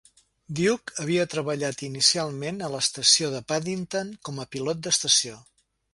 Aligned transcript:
Duck 0.59 0.93
havia 1.03 1.25
treballat 1.33 1.83
inicialment 1.89 2.59
a 2.61 2.69
l'estació 2.77 3.29
de 3.37 3.43
Paddington 3.53 4.11
com 4.31 4.41
a 4.41 4.47
pilot 4.57 4.85
d'estació. 4.89 5.39